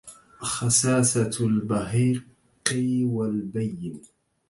[0.41, 4.01] خساسة البيهقي والبينِ